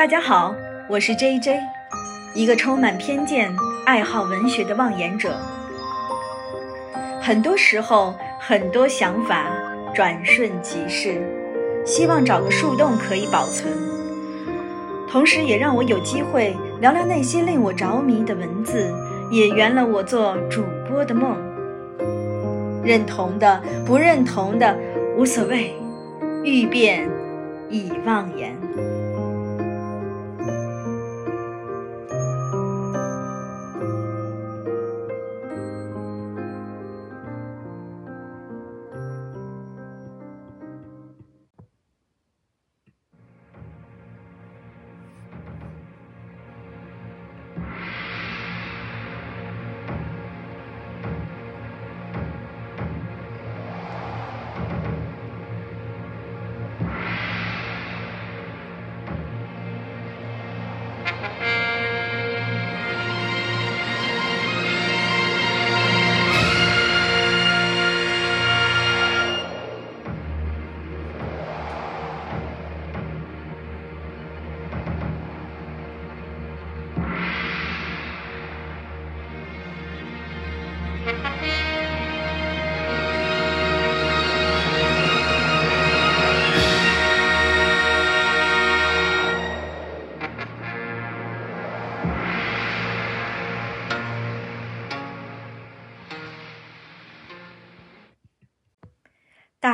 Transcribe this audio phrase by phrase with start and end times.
[0.00, 0.56] 大家好，
[0.88, 1.60] 我是 J J，
[2.34, 3.54] 一个充满偏见、
[3.84, 5.38] 爱好文学的妄言者。
[7.20, 9.44] 很多时候，很多想法
[9.94, 11.20] 转瞬即逝，
[11.84, 13.70] 希望找个树洞可以保存，
[15.06, 18.90] 同时也让我有机会聊聊那些令我着迷的文字，
[19.30, 21.36] 也圆了我做主播的梦。
[22.82, 24.74] 认同的，不认同的，
[25.18, 25.74] 无所谓，
[26.42, 27.06] 欲辨
[27.68, 28.56] 已妄言。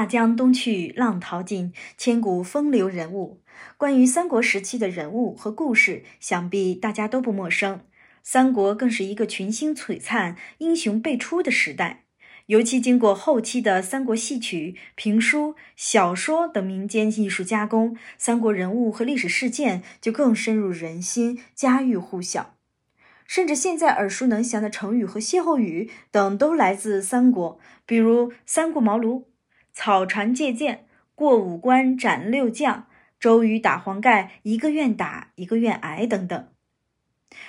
[0.06, 3.42] 江东去，浪淘尽，千古风流人物。
[3.76, 7.80] 关于三国时期的人物和故事，想必大家都不陌生。
[8.22, 12.04] 三国更是一个群星璀璨、英雄辈出的时代。
[12.46, 22.54] 尤其经过后期的三国戏曲、评书、小说等民间艺术加工，三国人物和历史事件就更深入人心、家喻户晓。
[23.26, 29.24] 甚至现在耳熟能详的成语和歇后语等，都来自三国，比如“三顾茅庐”。
[29.76, 32.86] 草船借箭，过五关斩六将，
[33.20, 36.48] 周瑜打黄盖，一个愿打，一个愿挨，等等。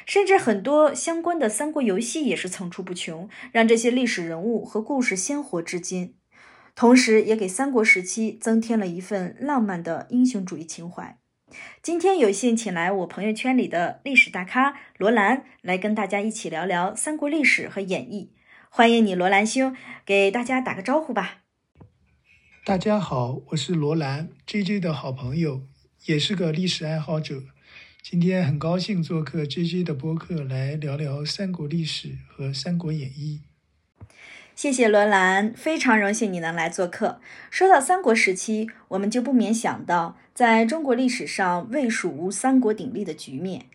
[0.05, 6.15] 甚至很多相关的三国游戏也是层出不穷，让这些历史人物和故事鲜活至今，
[6.75, 11.17] 同时也给三国时期增添了一份浪漫的英雄主义情怀。
[11.81, 18.33] 今天有幸请来我朋友圈里的历史大咖罗兰，来跟大家一起聊聊三国历史和演义。
[18.69, 19.73] 欢迎你，罗兰兄，
[20.05, 21.46] 给大家打个招呼吧。
[22.67, 25.61] 大家好，我是罗兰，J J 的好朋友，
[26.05, 27.43] 也是个历史爱好者。
[28.03, 33.39] 今天很高兴做客 J J 的播客，来聊聊三国历史和《三国演义》。
[34.53, 37.21] 谢谢罗兰，非常荣幸你能来做客。
[37.49, 43.67] 说到三国时期，我们就不免想到，在中国历史上魏蜀吴三国鼎立的局面。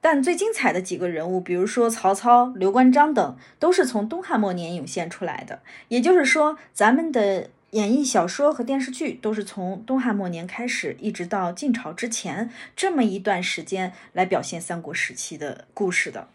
[0.00, 5.60] 但最精彩的几个人物，比如说曹操、刘关张等，都是从东汉末年涌现出来的。
[5.88, 7.50] 也就是说，咱们的。
[7.72, 16.30] 演绎小说和电视剧都是从东汉末年开始，一直到晋朝之前这么一段时间来表现三国时期的故事的。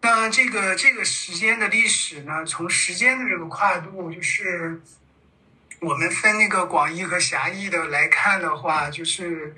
[0.00, 4.80] 那这个这个时间的历史呢，从时间的这个跨度，就是
[5.80, 9.54] 我们分那个广义和狭义的来看的话，就是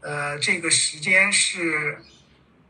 [0.00, 2.02] 呃，这个时间是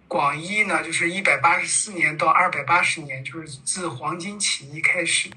[0.06, 5.30] 广义呢，就是一百八十四年到二百八十年，就是自黄巾起义开始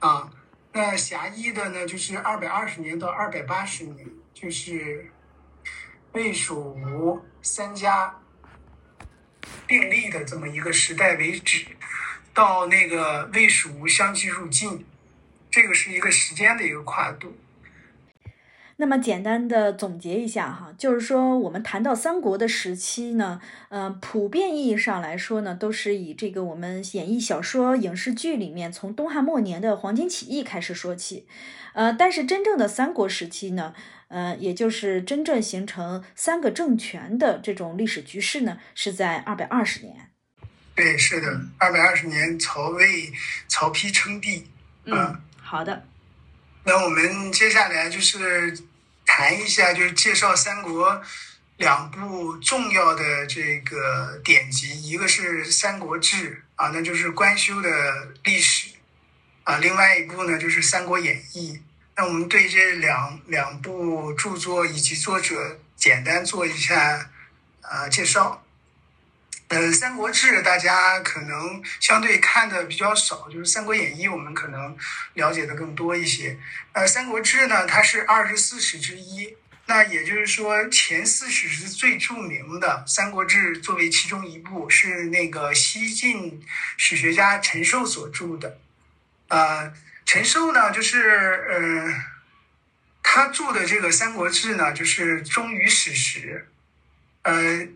[0.00, 0.30] 啊。
[0.72, 5.10] 那狭义的呢，就是二百二十年到二百八十年，就是
[6.12, 8.14] 魏蜀吴三家
[9.66, 11.66] 并立的这么一个时代为止，
[12.32, 14.86] 到那个魏蜀吴相继入晋，
[15.50, 17.36] 这个是一个时间的一个跨度。
[18.80, 31.26] 那么简单的总结一下哈，就是说我们谈到三国的时期呢，呃，普遍意义上来说呢，都是以这个我们演绎小说、影视剧里面从东汉末年的黄巾起义开始说起，
[31.74, 33.74] 呃，但是真正的三国时期呢，
[34.08, 40.08] 呃，也就是真正形成三个政权的这种历史局势呢，是在二百二十年。
[40.74, 43.12] 对，是的，二百二十年，曹魏、
[43.46, 44.46] 曹丕称帝。
[44.86, 45.84] 嗯，好的。
[46.64, 48.69] 那我们接下来就是。
[49.12, 51.02] 谈一下，就是介绍三国
[51.56, 56.16] 两部重要的这个典籍，一个是《三国志》
[56.54, 57.68] 啊，那就是关修的
[58.22, 58.68] 历史
[59.42, 61.54] 啊；另外一部呢，就是《三国演义》。
[61.96, 67.10] 那我们对这两两部著作以及作者简单做一下
[67.62, 68.39] 啊介绍。
[69.60, 74.74] 呃，《三国志》大家可能相对看的比较少，就是《三国演义》我们可能
[75.12, 76.38] 了解的更多一些。
[76.72, 79.36] 呃，《三国志》呢，它是二十四史之一。
[79.66, 86.42] 那也就是说，前四史是最著名的，《三国志》作为其中一部，是那个西晋
[86.78, 88.58] 史学家陈寿所著的。
[89.28, 89.74] 呃，
[90.06, 91.94] 陈寿呢，就是呃，
[93.02, 96.48] 他著的这个《三国志》呢，就是忠于史实。
[97.22, 97.68] 呃，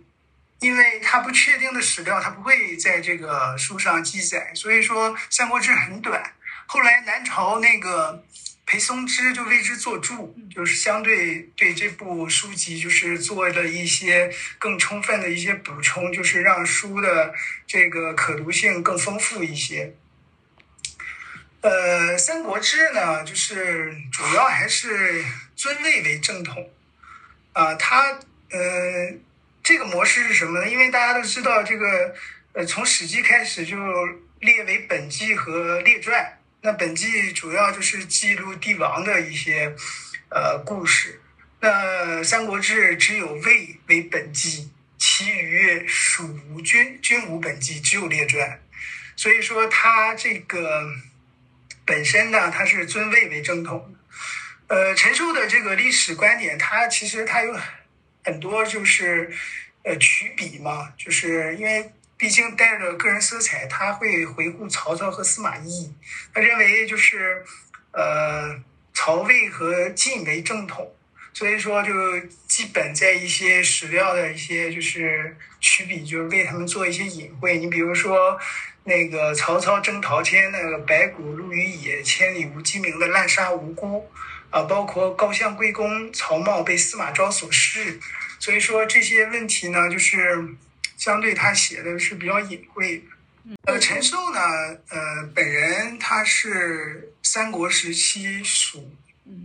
[0.61, 6.35] 因为它不确定的史料，它不会在这个书上记载，所以说《三国志》很短。
[6.67, 8.25] 后来南朝那个。
[8.67, 17.35] 裴松之就为之作注，就是相对对这部书籍就是做了一些更充分的一些补充，就是让书的
[17.67, 19.95] 这个可读性更丰富一些。
[21.61, 25.23] 呃，《三国志》呢，就是主要还是
[25.55, 26.71] 尊魏为正统
[27.53, 27.75] 啊。
[27.75, 28.19] 它
[28.51, 29.13] 呃，
[29.65, 30.69] 这个模式是什么呢？
[30.69, 32.15] 因为大家都知道，这个
[32.53, 33.77] 呃，从《史记》开始就
[34.41, 36.39] 列为本纪和列传。
[36.61, 39.75] 那本纪主要就是记录帝王的一些
[40.29, 41.19] 呃故事，
[41.61, 41.69] 那
[42.25, 48.61] 《三国志》只有魏为本纪，其余蜀吴均均无本纪，只有列传。
[49.17, 50.91] 所以说，它这个
[51.87, 53.97] 本身呢，它是尊魏为正统。
[54.69, 57.55] 呃，陈寿的这个历史观点，它其实它有
[58.25, 59.31] 很多就是
[59.83, 61.93] 呃取笔嘛，就是因为。
[62.17, 65.93] 毕竟带着个人色彩，他会回顾曹操和司马懿。
[66.33, 67.45] 他认为就是，
[67.91, 68.57] 呃，
[68.95, 70.95] 曹魏和晋为正统，
[71.35, 71.93] 所以说就
[72.47, 77.59] 基本在一些史料的一些就是取笔，就是为他们做一些隐晦。
[77.59, 78.39] 你比如说
[78.85, 84.09] 那个曹操征陶谦，那个白骨露于野，千里无鸡鸣的滥杀无辜
[84.55, 88.01] 啊，包括高相贵公曹茂被司马昭所弑，
[88.39, 90.57] 所以说这些问题呢，就是。
[90.97, 93.05] 相对他写的是比较隐晦的。
[93.65, 94.41] 呃，陈寿呢，
[94.89, 98.91] 呃，本人他是三国时期蜀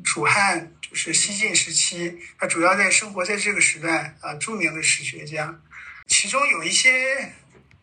[0.05, 5.59] 蜀汉，就是西晋时期，他主要在生活在这个时代啊，著名的史学家。
[6.07, 7.33] 其中有一些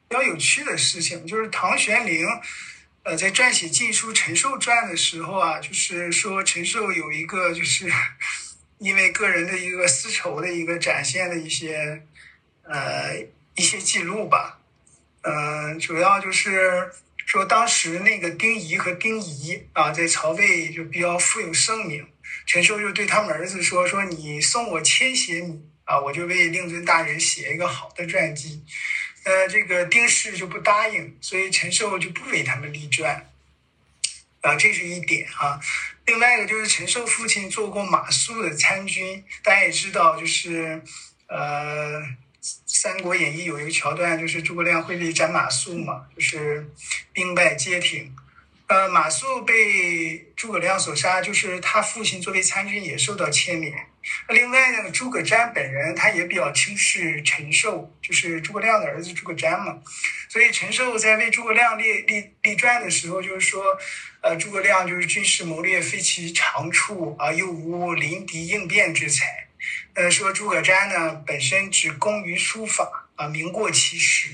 [0.09, 2.25] 比较有趣的事情，就是唐玄龄，
[3.07, 7.89] 呃，在撰写《晋书·陈寿传》的时候啊，就是说陈寿有一个就是
[8.79, 12.03] 因为个人的一个私仇的一个展现的一些
[12.65, 13.27] 呃。
[13.59, 14.59] 一些记录吧，
[15.23, 16.91] 嗯，主要就是
[17.25, 22.07] 说当时那个丁仪和丁仪啊，在曹魏就比较富有盛名。
[22.45, 28.63] 陈寿就对他们儿子说：“说你送我千血米啊，我就为令尊大人写一个好的传记。”
[29.27, 33.29] 呃，这个丁氏就不答应，所以陈寿就不为他们立传。
[34.41, 35.61] 啊，这是一点啊。
[36.07, 40.83] 另外一个就是陈寿父亲做过马谡的参军，大家也知道，就是
[41.27, 42.01] 呃。
[42.65, 46.65] 《三国演义》有一个桥段，就是诸葛亮会被斩马谡嘛，就是
[47.13, 48.15] 兵败街亭。
[48.69, 53.75] 呃，马谡被诸葛亮所杀，就是他父亲作为参军也受到牵连。
[54.29, 59.83] 另外呢，诸葛瞻本人他也比较轻视陈寿，就是诸葛亮的儿子诸葛瞻嘛。
[60.29, 63.63] 所以陈寿在为诸葛亮立立立传的时候，就是说，
[64.21, 69.49] 呃，诸葛亮就是军事谋略非其长处啊，又无临敌应变之才。
[69.95, 74.29] 呃，说诸葛瞻呢，本身只工于书法啊，名过其实，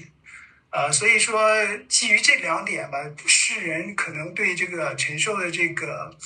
[0.71, 6.17] 呃，所以说基于这两点吧，世人可能对这个陈寿的这个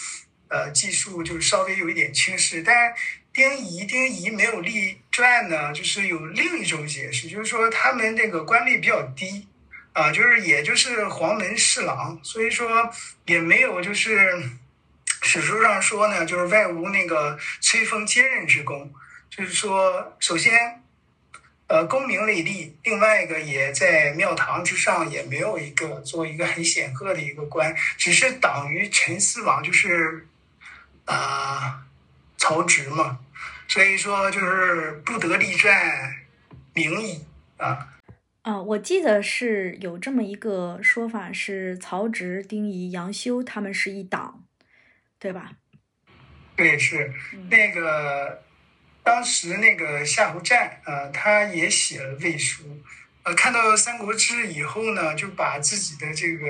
[0.49, 2.62] 呃技术就是稍微有一点轻视。
[2.62, 2.95] 但
[3.37, 9.47] 丁仪，丁仪没有立传呢，就是有另一种解释，就是说他们那个官位比较低
[9.93, 12.90] 啊，就是也就是黄门侍郎，所以说
[13.26, 14.43] 也没有就是
[15.21, 18.90] 史书上说呢，就是外无那个崔封接任之功。
[19.28, 20.83] 就是说，首先，
[21.66, 30.26] 呃，功名累立；另外一个，也在庙堂之上，也没有一个做一个很显赫的一个官，只是党于陈思王，就是
[31.05, 31.85] 啊，
[32.38, 33.19] 曹植嘛。
[33.68, 36.14] 所以说，就是不得立传，
[36.75, 37.25] 名矣
[37.56, 37.88] 啊。
[38.42, 44.44] 啊，我记得是有这么一个说法，是曹植、丁仪、杨修他们是一党，
[45.18, 45.52] 对吧？
[46.56, 47.12] 对，是
[47.50, 48.42] 那个。
[49.06, 52.64] 当时那个夏侯湛啊，他也写了魏书，
[53.23, 56.49] 呃，看到《三国志》以后呢，就把自己的这个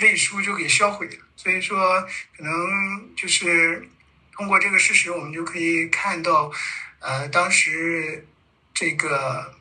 [0.00, 1.18] 魏书就给销毁了。
[1.36, 2.02] 所以说，
[2.36, 3.88] 可能就是
[4.36, 6.50] 通过这个事实，我们就可以看到，
[7.00, 8.26] 呃，当时
[8.72, 9.54] 这个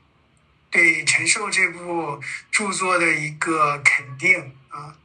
[0.70, 2.20] 对陈寿这部
[2.51, 4.98] 著作的一个肯定啊。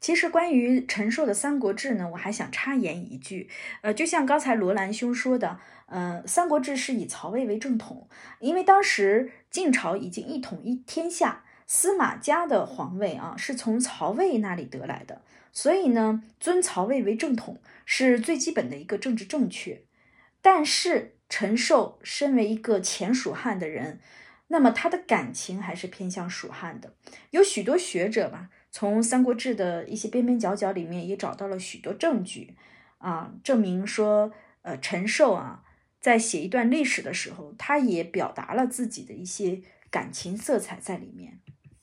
[0.00, 3.48] 其实关于陈寿的《三国志》呢，我还想插言一句，
[3.82, 5.60] 呃，就像刚才罗兰兄说的。
[5.86, 8.08] 呃，《三国志》是以曹魏为正统，
[8.40, 19.82] 因为当时晋朝已经一统一天下，司马家的皇位啊是从曹魏那里得来的，所以呢，尊曹魏为正统是最基本的一个政治正确。
[20.40, 24.00] 但是陈寿身为一个前蜀汉的人，
[24.48, 26.94] 那么他的感情还是偏向蜀汉的。
[27.30, 32.56] 有许多学者吧，从《三国志》的一些边边角角里面也找到了许多证据，
[32.98, 35.62] 啊，证明说，呃，陈寿啊，
[36.00, 41.38] 在写一段历史的时候，他也表达了自己的一些感情色彩在里面。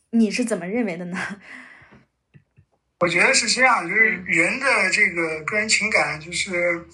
[0.09, 1.17] 你是怎么认为的呢？
[2.99, 6.85] 我觉得是这样，就是人的这个个人情感，就是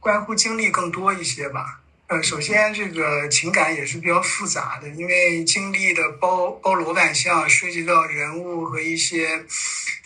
[0.00, 1.82] 关乎经历更多一些吧。
[2.06, 9.44] 呃，首先这个情感也是比较复杂的，因为经历的包包罗万象，涉及到人物和一些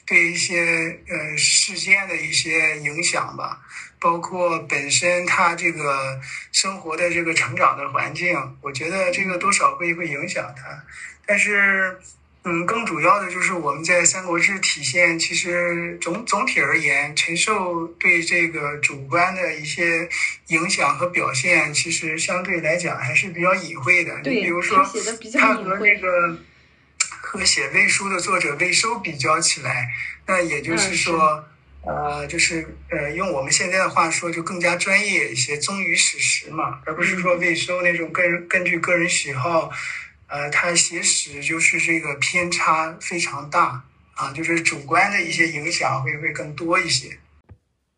[0.04, 3.60] 对一些呃事件的一些影响吧，
[4.02, 10.82] 包括本身他这个生活的这个成长的环境，我觉得这个多少会会影响他，
[11.24, 11.96] 但是。
[12.44, 20.08] 嗯，更主要的就是我们在《三国志》体现，其实总总体而言，陈寿对这个主观的一些
[20.48, 24.20] 影响和表现，其实相对来讲还是比较隐晦的。
[24.24, 24.84] 对，比如说
[25.38, 26.36] 他和那个
[27.20, 29.88] 和写魏书的作者魏收比较起来，
[30.26, 31.44] 那也就是说，
[31.84, 39.70] 呃，就是呃，用我们现在的话说，就更加专业一些，忠于史实嘛，而不是说魏收那种根根据个人喜好。
[40.28, 43.84] 呃，他写史就是这个偏差非常大
[44.14, 47.18] 啊，就是主观的一些影响会会更多一些。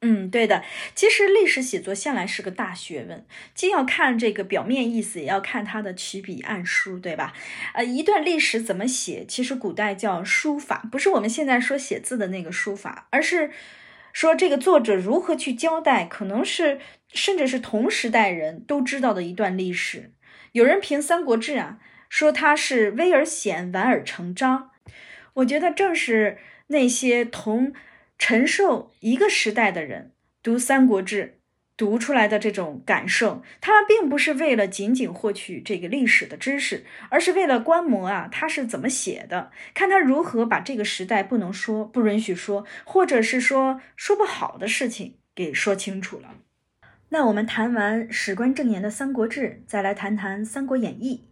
[0.05, 0.63] 嗯，对的。
[0.95, 7.33] 其实历史写作向来是个大学问，既要看这个表面意思，也要看它的起笔暗书，对吧？
[7.73, 13.51] 呃，一段历史怎么写，其实古代叫书法，不是我们现在说写字的那个书法，而是
[14.13, 16.79] 说这个作者如何去交代，可能是
[17.13, 20.13] 甚至是同时代人都知道的一段历史。
[20.53, 21.79] 有人评《三国志》啊。
[22.11, 24.71] 说他是威而显，婉而成章。
[25.33, 27.73] 我觉得正是那些同
[28.19, 31.25] 承受一个时代的人读《三国志》
[31.77, 46.37] 读出来的这种感受，他们并不是为了仅仅获取这个历史的知识，而是为了观摩啊他是怎么写的，看他如何把这个时代不能说、不允许说，或者是说说不好的事情给说清楚了。
[47.09, 51.25] 那我们谈完史官正言的《三国志》，再来谈谈《三国演义》。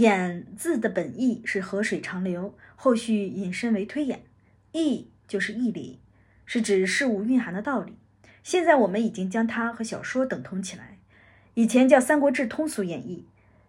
[0.00, 4.22] 演字的本意是河水长流，后续引申为推演。
[4.72, 5.98] 义就是义理，
[6.52, 7.94] 是指事物蕴含的道理。
[8.42, 10.98] 现在我们已经将它和小说等同起来。
[11.54, 13.24] 以前叫《三国志通俗演义》，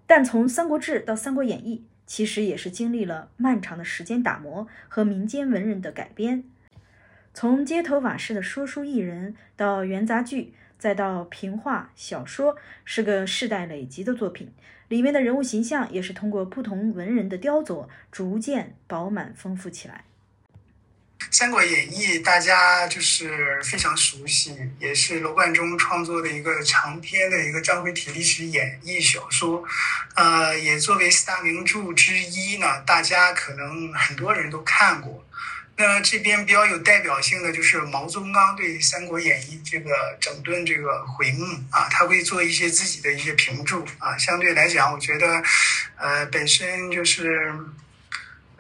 [0.08, 6.44] 但从《三国志》到《三国演义》，其实也是经历了漫长的时间打磨和民间文人的改编。
[7.36, 14.52] 从街头瓦市的说书艺人到元杂剧，再到评话小说，是个世代累积的作品。
[14.88, 20.06] 里面的人物形象也是通过不同文人的雕琢，逐渐饱满丰富起来。
[21.34, 29.64] 《三国演义》大家就是非常熟悉，也是罗贯中创作的一个长篇的一个章回体历史演义小说，
[30.16, 35.26] 呃，也作为四大名著之一呢，大家可能很多人都看过。
[35.78, 44.18] 那这边比较有代表性的就是毛宗岗对《三国演义》这个整顿这个回目啊，他会做一些自己的一些评注啊。
[44.18, 45.42] 相对来讲，我觉得，
[45.96, 47.56] 呃，本身就是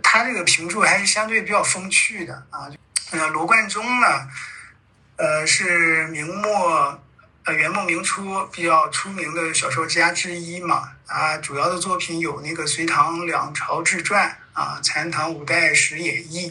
[0.03, 2.70] 他这个评注还是相对比较风趣的啊。
[3.12, 4.08] 呃，罗贯中呢，
[5.17, 7.00] 呃，是明末
[7.46, 14.29] 呃元末明初比较出名的小说家之一嘛啊，主要的作品有那个《隋唐两朝志传》
[14.60, 16.50] 啊，《残唐五代史演义》。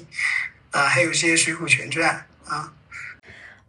[0.72, 2.72] 啊，还有一些《水浒全传》啊。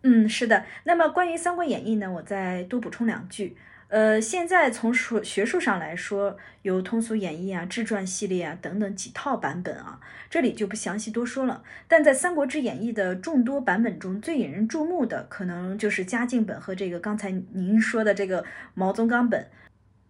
[0.04, 0.66] 嗯，是的。
[0.84, 3.58] 那么关于《三国演义》呢，我再多补充两句。
[3.92, 11.62] 呃，现在从学学术上来说，有通俗演义啊、志传系列啊等等几套版本啊，这里就不详细多说了。
[11.90, 18.46] 但在《三国志演义》的众多版本中，最引人注目的可能就是嘉靖本和这个刚才您说的这个
[18.76, 19.46] 毛宗岗本。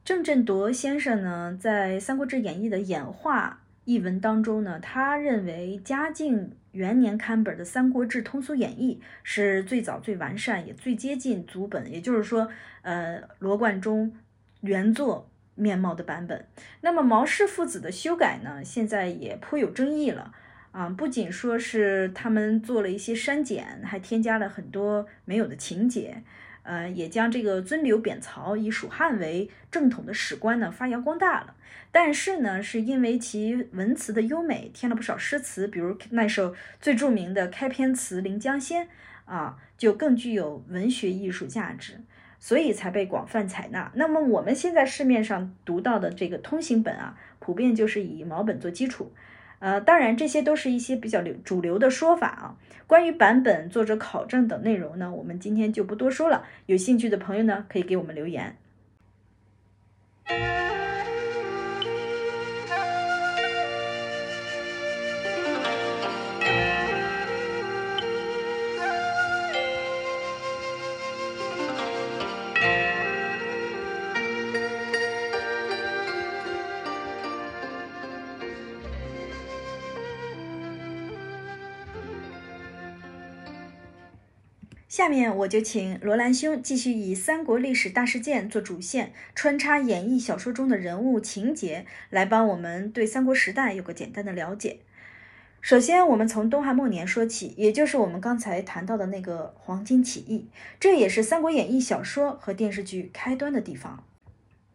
[0.05, 6.51] 郑振铎先生呢，在《三国志演义》的演化译文当中呢，他认为嘉靖。
[6.71, 12.49] 元年刊本的《三国志通俗演义》是最早、最完善，也最接近足本，也就是说，
[12.81, 14.13] 呃，罗贯中
[14.61, 16.45] 原作面貌的版本。
[16.81, 20.33] 那么毛氏父子的修改呢，现在也颇有争议了
[20.71, 20.87] 啊！
[20.89, 26.23] 不仅说是他们做了一些删减，还添加了很多没有的情节。
[26.63, 31.55] 呃，也将这个尊刘贬曹以蜀汉为正统的史观呢发扬光大了。
[31.91, 38.85] 但是呢，是因为其文辞的优美，添了不少诗词，比如那首最著名的开篇词《临江仙》
[39.25, 42.01] 啊，就更具有文学艺术价值，
[42.39, 43.91] 所以才被广泛采纳。
[43.95, 49.11] 那么我们现在市面上读到的这个通行本啊，普遍就是以毛本做基础。
[49.61, 52.57] 呃，当然这些都是一些比较流主流的说法啊。
[52.87, 56.45] 关于版本、作者考证等内容呢，我们今天就不多说了。
[56.65, 58.57] 有兴趣的朋友呢，可以给我们留言。
[84.91, 94.79] 下面我就请罗兰兄继续以三国历史大事件做主线，穿插演义小说中的人物情节，来帮我们对三国时代有个简单的了解。
[95.61, 104.03] 首先，我们从东汉末年说起，也就是我们刚才谈到的那个黄巾起义，这也是《三国演义》小说和电视剧开端的地方。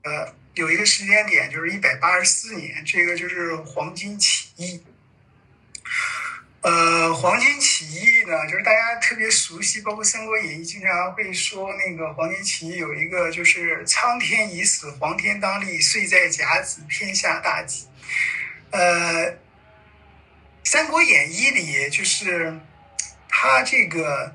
[0.05, 4.81] 呃，有一个时间点，就是一百八十四年，这个就是黄巾起义。
[6.67, 17.87] 呃，黄巾起义呢，就是大家特别熟悉，包括《三国演义》经常会说那个黄巾起义有一个就是“苍天已死，黄天当立，岁在甲子，天下大吉”。
[18.73, 19.31] 呃，
[20.65, 22.59] 《三国演义》里就是
[23.29, 24.35] 他这个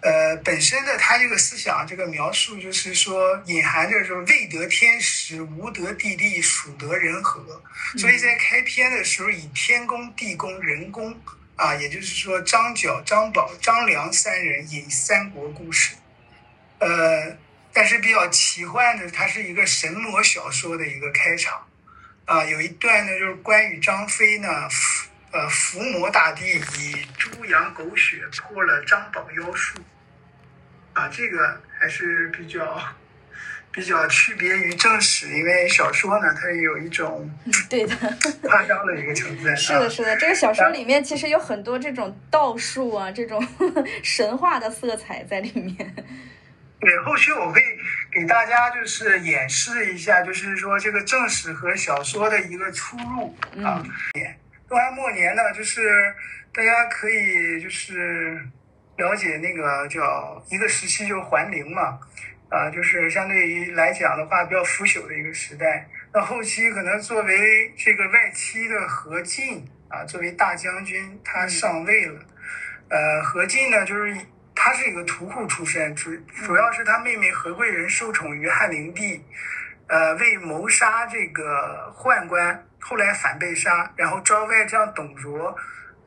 [0.00, 7.60] 呃本身的他这个思想这个描述，就是说隐含着说未得天时，无得地利，属得人和，
[7.98, 11.12] 所以在开篇的时候以天公、地公、人公。
[11.56, 15.94] 啊，也就是说，张角、张宝、张良三人引三国故事，
[16.78, 17.36] 呃，
[17.72, 21.66] 但是比较奇幻的，它是一个神魔小说的一个开场，
[22.24, 24.68] 啊，有一段呢，就是关羽、张飞呢，
[25.30, 29.78] 呃，伏魔大帝以猪羊狗血破了张宝妖术，
[30.92, 32.82] 啊，这个还是比较。
[33.74, 37.28] 比较区别于正史，因为小说呢，它有一种
[37.68, 37.96] 对的
[38.42, 39.56] 夸张的一个成分。
[39.56, 43.44] 是的，是的，这个小说里面其实有很多这种道术啊，这种
[44.04, 45.94] 神话的色彩在里面。
[46.78, 47.60] 对，后续我会
[48.12, 53.82] 给大家就是演示一下，就是说这个正史和小说的一个出入啊。
[54.68, 56.14] 东汉末年呢，就是
[56.52, 58.40] 大家可以就是
[58.98, 61.98] 了解那个叫一个时期，就是桓灵嘛。
[62.54, 65.88] 啊，就是相对于来讲的话，比较腐朽的一个时代。
[66.12, 72.20] 那后期可能作为这个外戚的何进啊，作为大将军，他上位了。
[72.88, 74.16] 呃，何进呢，就是
[74.54, 79.20] 他是一个屠户出身，主主要是他妹妹何贵人受宠于汉灵帝，
[79.88, 85.52] 呃，为谋杀这个宦官，后来反被杀，然后招外将董卓，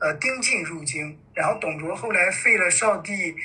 [0.00, 3.36] 呃，丁进入京，然后董卓后来废了少帝。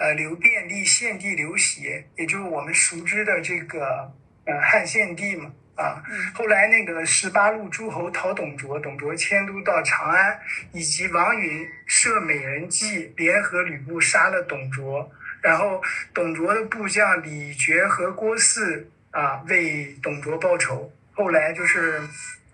[0.00, 4.10] 呃，刘辩立献帝刘协，也就是我们熟知的这个
[4.46, 6.02] 呃汉献帝嘛啊。
[6.32, 10.40] 后来那个十八路诸侯讨董卓，董卓迁都到长安，
[10.72, 15.12] 以及王允设美人计，联合吕布杀了董卓。
[15.42, 15.82] 然后
[16.14, 20.90] 董卓的部将李傕和郭汜啊为董卓报仇。
[21.12, 22.00] 后来就是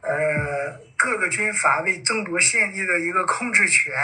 [0.00, 3.94] 呃各个军阀为争夺献帝的一个控制权。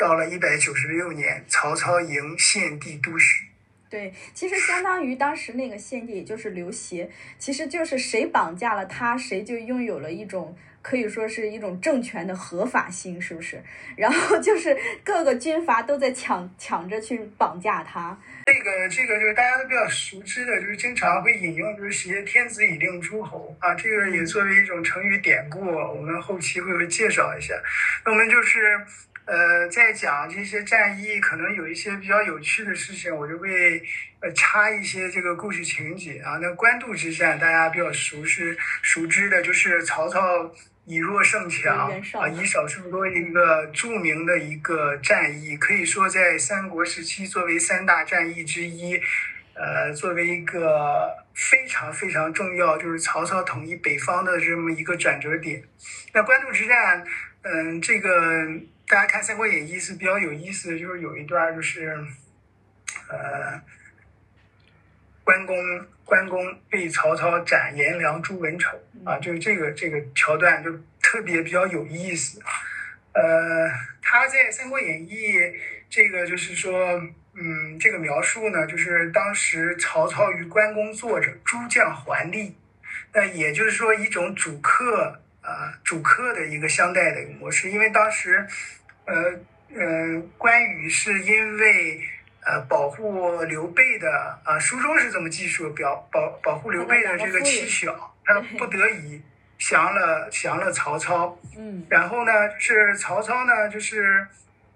[0.00, 3.44] 到了一百九十六年，曹操迎献帝都许。
[3.90, 13.62] 对，其实相当于当时那个献帝，也就是刘协，其实就是谁绑架了他，谁就拥有了一种可以说是一种政权的合法性，是不是？
[13.96, 18.18] 然后就是各个军阀都在抢抢着去绑架他。
[18.46, 27.54] 这个这个就是大家都比较熟知的，就是经常会引用，就是写“天子以令诸侯”啊，这个也作为一种成语典故，我们后期会会介绍一下。
[28.06, 28.58] 那我们就是。
[29.30, 33.80] 呃，在讲这些战役，可能有一些比较有趣的事情，我就会
[34.18, 36.36] 呃插一些这个故事情节啊。
[36.42, 38.42] 那官渡之战，大家比较熟悉
[38.82, 40.52] 熟知的就是曹操
[40.84, 49.00] 以弱胜强啊，以少胜多一个著名的一个战役，可以说在三国时期作为三大战役之一，
[49.54, 55.62] 呃，作为一个非常非常重要，就是曹操统一北方的这么一个转折点。
[56.12, 57.04] 那官渡之战，
[57.42, 58.10] 嗯，这个。
[58.90, 61.96] 大家看《三国演义》是比较有意思的，就是有一段就是，
[63.08, 63.62] 呃，
[65.22, 65.56] 关公
[66.04, 72.42] 关公被曹操斩颜良诛文丑啊，就是这个这个桥段就特别比较有意思。
[73.12, 73.70] 呃，
[74.02, 75.34] 他在《三国演义》
[75.88, 77.00] 这个就是说，
[77.34, 82.56] 嗯，这个描述呢，就是当时曹操与关公坐着，诸将环立，
[83.14, 88.48] 那也就是说一种主客啊主客的一个相待的一个模式，因为当时。
[89.10, 89.40] 呃
[89.74, 92.00] 呃，关羽是因为
[92.46, 94.08] 呃保护刘备的
[94.44, 99.20] 啊，书中是这么记述，表保保护刘备的这个妻小，他不得已
[99.58, 101.36] 降了降了曹操。
[101.58, 104.24] 嗯，然后呢，就是曹操呢，就是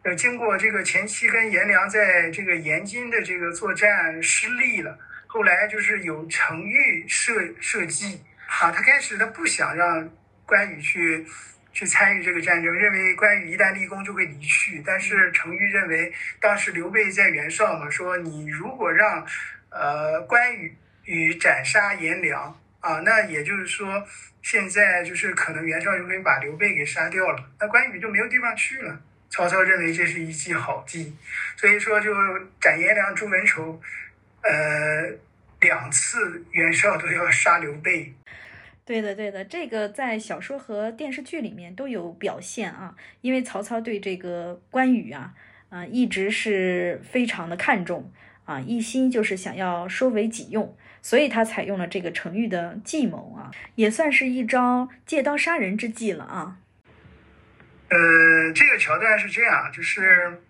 [0.02, 8.20] 呃，经过这个前期跟颜良在这个延津的这个作战失利了，后来就是有程昱设设计
[8.60, 10.10] 啊，他开始他不想让
[10.44, 11.24] 关羽去
[11.74, 14.82] 去参与这个战争，认为关羽一旦立功就会离去。
[14.86, 16.10] 但是程昱认为，
[16.40, 19.26] 当时刘备在袁绍嘛，说你如果让
[19.68, 24.02] 呃关羽与斩杀颜良啊，那也就是说。
[24.44, 29.00] 现在就是可能袁绍就会把刘备给杀掉了，那关羽就没有地方去了。
[29.30, 31.16] 曹操认为这是一计好计，
[31.56, 32.12] 所以说就
[32.60, 33.80] 斩颜良、诛文丑，
[34.42, 35.10] 呃，
[35.62, 38.12] 两次袁绍都要杀刘备。
[38.86, 42.94] 对的，对的，这个在小说和电视剧里面都有表现啊。
[43.22, 45.32] 因为曹操对这个关羽啊，
[45.70, 48.12] 啊，一直是非常的看重
[48.44, 50.76] 啊，一心就是想要收为己用。
[51.00, 56.58] 所以他采用了这个程昱的计谋啊，也算是一招借刀杀人之计了啊。
[57.88, 60.40] 呃，这个桥段是这样，就是，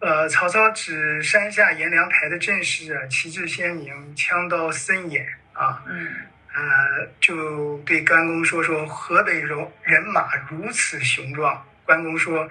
[0.00, 5.82] 呃，曹操指山下颜良台的阵势啊，旗帜鲜明，枪刀森严啊。
[5.88, 6.08] 嗯。
[6.52, 11.64] 呃，就对关公说说河北人人马如此雄壮。
[11.84, 12.48] 关公说，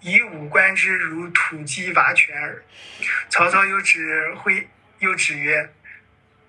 [0.00, 2.62] 以武观之，如土鸡瓦犬耳。
[3.28, 4.66] 曹操又指挥，
[4.98, 5.70] 又指曰。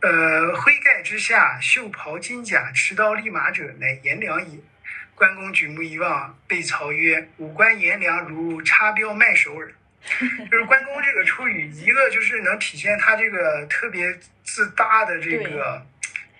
[0.02, 4.60] 呃，灰盖之下，袖袍金甲，持刀立马者，乃颜良也。
[5.16, 9.74] 关公举目一望，被曹曰：“五官颜良如插标卖首耳。”
[10.52, 15.84] 就是关公这个出语，一个就是能体现他这个特别自大的这个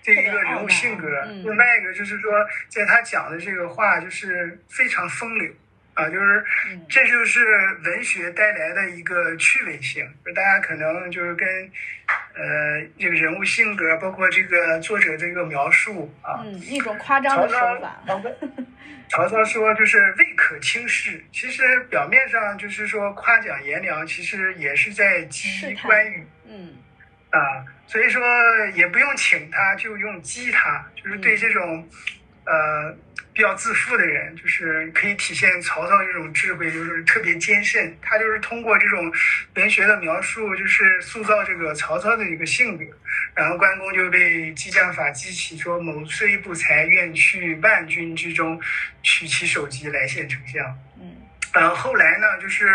[0.06, 1.08] 这一个人物性格，
[1.42, 2.32] 另外一个就是说，
[2.68, 5.52] 在他讲的这个话就是非常风流。
[5.94, 6.44] 啊，就是
[6.90, 7.42] 这就是
[7.82, 11.48] 文学带来的一个趣味性，就大家可能就是跟
[12.34, 17.98] 呃这个人物性格，包括这个作者这个描述啊，嗯，一种夸张的说法。
[19.08, 26.26] 曹操说就是未可轻视，其实表面上就是说夸奖颜良，其实也是在激关羽。
[26.46, 26.74] 嗯，
[27.36, 28.22] 啊，所以说
[28.74, 31.88] 也不用请他，就用激他，就是对这种
[32.44, 32.96] 呃。
[33.36, 37.94] 比较自负的人，就是可以体现曹操这种智慧，就是特别坚慎。
[38.00, 39.12] 他就是通过这种
[39.56, 42.84] 文学的描述，就是塑造这个曹操的一个性格。
[43.34, 48.58] 然后关公就被激将法激起，说：“某虽不才，愿去万军之中，
[49.02, 50.64] 取其首级来献丞相。”
[50.98, 51.14] 嗯，
[51.52, 52.66] 呃，后来呢，就是。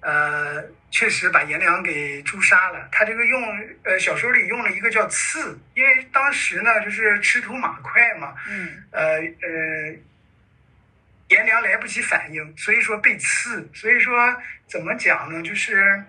[0.00, 2.88] 呃，确实把颜良给诛杀了。
[2.92, 3.42] 他这个用
[3.84, 9.96] 呃小说里用了一个叫刺，因为当时呢就是赤兔马快嘛，嗯，呃呃，
[11.28, 13.68] 颜良来不及反应，所以说被刺。
[13.74, 15.42] 所以说怎么讲呢？
[15.42, 16.02] 就是。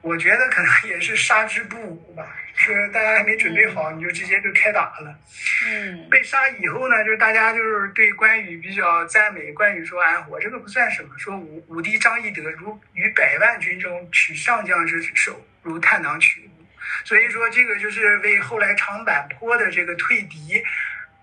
[0.00, 2.24] 我觉得可能也是杀之不武吧，
[2.58, 5.16] 是大家还没准备好，你就直接就开打了。
[5.64, 16.50] 嗯，被杀以后呢，就是大家就是对关羽比较赞美，关羽说：“哎，我这个不算什么，说武武帝张翼德如于百万军中取上将之首，如探囊取物。”
[17.04, 20.62] 所以说这个就是为后来长坂坡的这个退敌，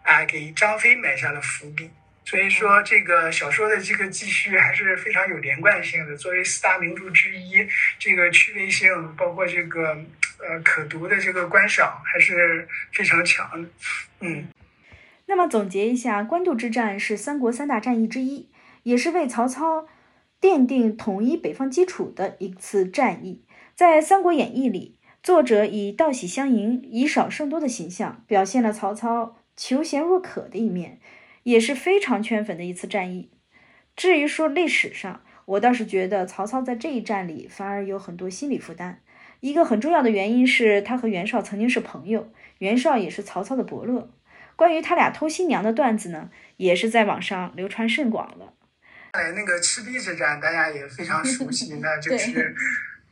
[0.03, 1.91] 啊，给张飞埋下了伏笔。
[2.25, 6.17] 所以说，这个小说的这个记叙还是非常有连贯性的。
[6.17, 7.65] 作为四大名著之一，
[7.99, 9.89] 这个趣味性，包括这个
[10.39, 13.69] 呃可读的这个观赏，还是非常强的。
[14.21, 14.47] 嗯。
[15.27, 18.49] 那么总结一下，官渡之战是三国三大战役之一，
[18.83, 19.87] 也是为曹操
[20.41, 23.43] 奠定统一北方基础的一次战役。
[23.75, 30.99] 在《三国演义》里，作者以道喜相迎、以少胜多的形象，表现了曹操求贤若渴的一面。
[31.45, 33.29] 也是非常圈粉的一次战役。
[33.95, 39.01] 至于说历史上，我倒是觉得曹操在这一战里反而有很多心理负担。
[39.41, 44.11] 一个很重要的原因是他和袁绍曾经是朋友，袁绍也是曹操的伯乐。
[44.55, 48.53] 关于他俩偷新娘的段子呢，也是在网上流传甚广了。
[49.11, 52.55] 哎，那个赤壁之战大家也非常熟悉， 那就是。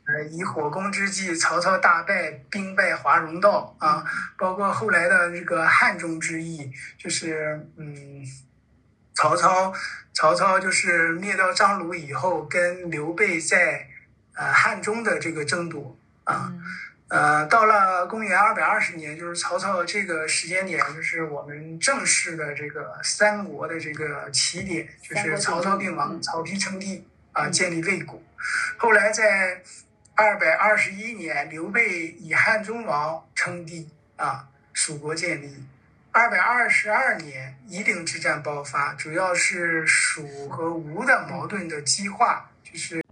[0.06, 4.04] 呃，以火攻之计，曹操大败，兵败华容道啊，
[4.36, 8.22] 包括后来的这个汉中之役，就是嗯，
[9.14, 9.72] 曹操，
[10.12, 13.88] 曹操就是灭掉张鲁以后，跟刘备在
[14.34, 16.52] 呃汉中的这个争夺啊，
[17.08, 28.22] 呃，到了公元二百二十年，就是曹操这个时间点，就是我们正式的这个三国的这个起点，就是曹操病亡，曹丕称帝啊，建立魏国，
[28.76, 29.62] 后来在。
[30.16, 35.64] 二百二十一年，刘备以汉中王称帝啊，蜀国建立。
[36.12, 43.02] 二百二十二年，夷陵之战爆发，主要是蜀和吴的矛盾的激化，就是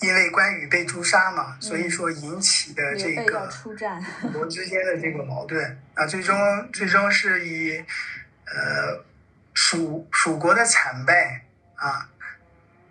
[0.00, 3.48] 因为关羽被诛杀嘛，所以说引起的这个
[4.34, 5.80] 国之间的这个矛盾。
[5.94, 6.36] 啊，最终
[6.72, 7.78] 最终是以
[8.46, 9.04] 呃
[9.54, 11.44] 蜀蜀国的惨败
[11.76, 12.10] 啊，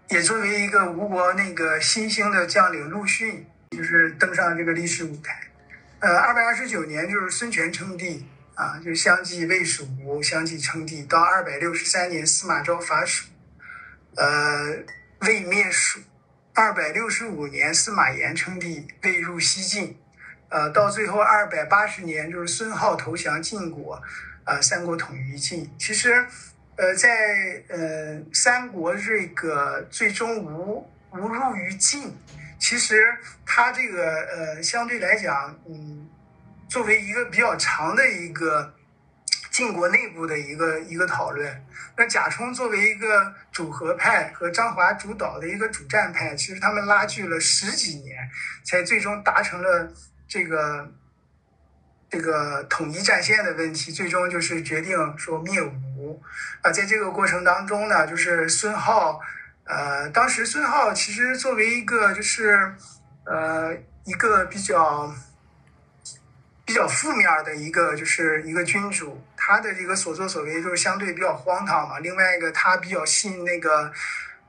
[0.10, 5.38] 也作为一个吴国那个新兴的将领陆逊，就是登上这个历史舞台。
[6.00, 11.04] 呃，二百二十九年就是孙权称帝啊，就相继魏蜀吴相继称帝。
[11.04, 13.28] 到二百六十三年司马昭伐蜀，
[14.15, 14.78] 呃，
[15.22, 16.00] 魏灭蜀。
[16.54, 20.00] 二百六十五年司马炎称帝，魏入西晋。
[20.48, 24.02] 呃，到最后二百八十年就是孙皓投降晋国，
[24.46, 25.70] 呃，三国统一晋。
[25.78, 26.26] 其实。
[26.78, 32.16] 呃，在呃三国这个最终无无入于晋，
[32.60, 36.08] 其实它这个呃相对来讲，嗯，
[36.70, 38.76] 作为一个比较长的一个
[39.50, 41.66] 晋国内部的一个一个讨论，
[41.98, 48.30] 那贾充作为一个主和派和张华主导的一个主战派，其实他们拉锯了十几年，
[48.63, 49.92] 才最终达成了
[50.28, 50.94] 这个。
[52.10, 55.74] 这个统一战线的问题，最终就是决定说灭吴
[56.62, 56.72] 啊。
[56.72, 59.20] 在这个过程当中呢，就是孙浩，
[59.63, 62.74] 呃，当时孙浩其实作为一个就是
[63.26, 65.13] 呃一个比较
[66.65, 72.00] 比较负面的一个就是一个君主，他的这个所作所为就是相对比较荒唐嘛。
[72.00, 73.91] 另外一个，他比较信那个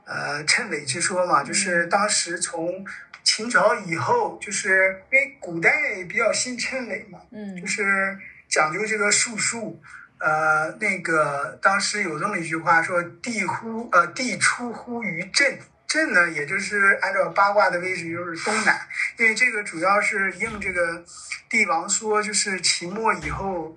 [0.05, 2.85] 呃谶纬之说嘛，就是当时从。
[3.21, 5.69] 秦朝以后，就是因为古代
[6.07, 8.17] 比较信谶纬嘛，嗯，就是
[8.47, 9.79] 讲究这个术数。
[10.19, 18.79] 呃，那个当时有这么一句话说：“地乎呃地出乎于震，震呢，也就是按照八卦的位置就是东南，
[19.17, 21.03] 因为这个主要是应这个
[21.49, 23.75] 帝王说，就是秦末以后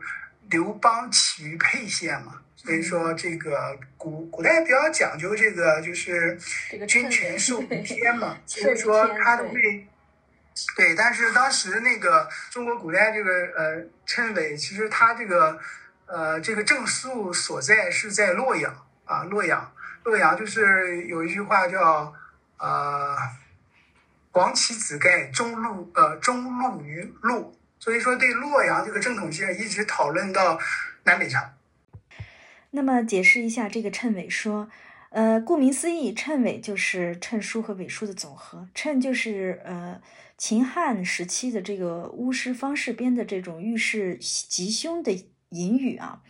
[0.50, 6.38] 刘邦起于沛县嘛。”所以说，这个古古代比较讲究这个，就是
[6.86, 8.36] 君权授于天嘛。
[8.46, 9.84] 所以说，他的位，
[10.76, 10.94] 对。
[10.94, 15.58] 但是当时那个中国古代这个呃谶纬，其实他这个
[16.06, 19.72] 呃这个正数所在是在洛阳啊，洛阳，
[20.04, 22.12] 洛阳就是有一句话叫
[22.58, 23.16] 呃
[24.30, 27.56] “广其子盖，中路呃中路于路”。
[27.78, 30.56] 所以说，对洛阳这个正统性一直讨论到
[31.02, 31.40] 南北朝。
[32.70, 34.70] 那么解释一下这个谶纬说，
[35.10, 38.68] 呃，顾名思义，谶纬就是谶书和纬书的总和。
[38.72, 40.00] 谶就是呃
[40.38, 45.12] 秦汉时期的这个巫师方士编的这种预示吉凶的
[45.52, 46.22] 隐语啊。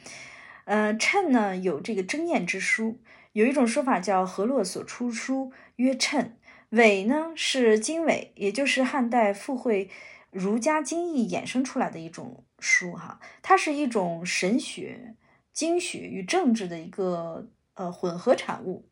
[0.67, 3.01] 呃，谶呢有这个争验之书，
[3.33, 6.33] 有一种说法叫河洛所出书曰谶。
[6.69, 9.91] 纬呢是经纬，也就是汉代附会
[10.31, 15.17] 儒家经义衍生出来的一种书哈，它是一种神学。
[15.53, 18.89] 经学与政治的一个呃混合产物，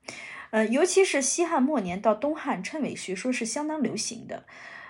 [0.50, 4.44] 呃，尤其是西汉末年到东汉，谶纬学说是相当流行的。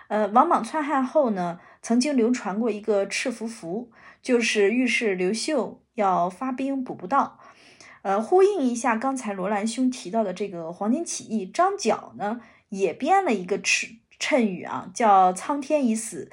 [0.09, 7.39] 呃，王莽篡汉后呢，曾经流传过一个赤符符，就是预示刘秀要发兵补不到。
[8.03, 16.31] 呃，呼应一下刚才罗兰兄提到的这个黄巾起义，张角呢也编了一个谶谶语啊，叫“苍天已死，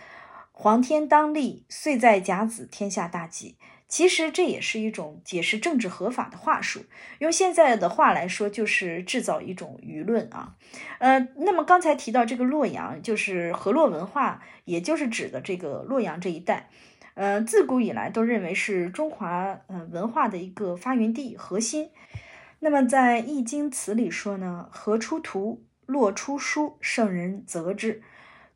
[0.53, 3.57] 黄天当立，岁在甲子，天下大吉”。
[3.89, 6.81] 其实这也是一种解释政治合法的话术，
[7.19, 10.55] 用现在的话来说，就是制造一种舆论啊。
[10.99, 16.69] 呃，那么刚才提到这个洛阳，就是河洛文化，也就是指的这个洛阳这一带。
[17.17, 21.89] 呃，自古以来都认为是中华呃文化的一个发源地核心。
[22.59, 28.03] 那么在《易经》词里说呢，“河出图，洛出书，圣人择之”，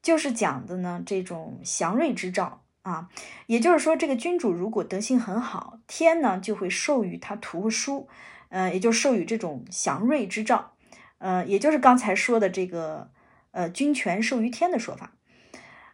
[0.04, 2.62] 就是讲的呢这种祥瑞之兆。
[2.84, 3.10] 啊，
[3.45, 8.08] 也就是说，这个君主如果德行很好，天呢就会授予他图书，
[8.50, 10.74] 呃，也就授予这种祥瑞之兆，
[11.19, 13.12] 呃，也就是刚才说的这个
[13.52, 15.12] 呃君权授于天的说法，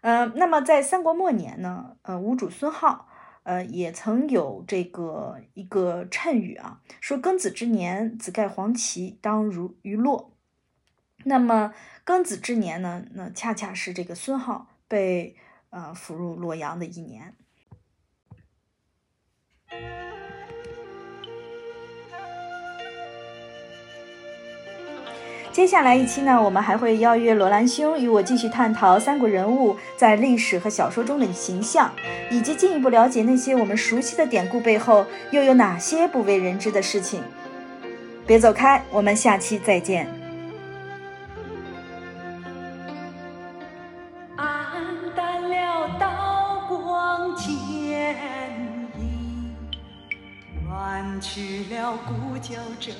[0.07, 3.09] 呃，那么在三国末年呢，呃，吴主孙浩，
[3.43, 10.31] 呃，也曾有这个一个谶语啊，说庚子之年，子盖黄旗，当如于洛。
[11.25, 11.73] 那么
[12.05, 15.35] 庚子之年呢，那恰恰是这个孙浩被。
[15.69, 17.35] 呃，俘入洛阳的一年。
[25.57, 31.91] 接下来一期呢，我们还会邀约罗兰兄与我继续探讨三国人物在历史和小说中的形象，
[32.29, 37.23] 以及进一步了解那些我们熟悉的典故背后又有哪些不为人知的事情。
[38.27, 40.07] 别走开，我们下期再见。
[51.19, 52.93] 去了故交争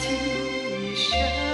[0.00, 0.14] 听
[0.82, 1.45] 你声。